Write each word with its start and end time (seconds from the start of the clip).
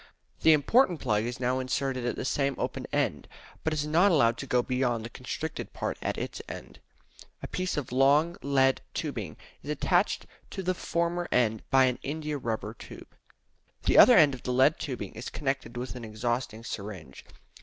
The 0.41 0.53
important 0.53 0.99
plug 0.99 1.25
is 1.25 1.39
now 1.39 1.59
inserted 1.59 2.07
at 2.07 2.15
the 2.15 2.25
same 2.25 2.55
open 2.57 2.87
end, 2.91 3.27
but 3.63 3.71
is 3.71 3.85
not 3.85 4.09
allowed 4.11 4.35
to 4.39 4.47
go 4.47 4.63
beyond 4.63 5.05
the 5.05 5.11
constricted 5.11 5.73
part 5.73 5.95
at 6.01 6.17
its 6.17 6.41
end. 6.49 6.79
A 7.43 7.47
piece 7.47 7.77
of 7.77 7.91
long 7.91 8.35
lead 8.41 8.81
tubing 8.95 9.37
is 9.61 9.69
attached 9.69 10.25
to 10.49 10.63
the 10.63 10.73
former 10.73 11.27
end 11.31 11.61
by 11.69 11.85
an 11.85 11.99
india 12.01 12.39
rubber 12.39 12.73
tube. 12.73 13.09
The 13.83 13.99
other 13.99 14.17
end 14.17 14.33
of 14.33 14.41
the 14.41 14.51
lead 14.53 14.79
tubing 14.79 15.13
is 15.13 15.29
connected 15.29 15.77
with 15.77 15.95
an 15.95 16.03
exhausting 16.03 16.63
syringe. 16.63 17.23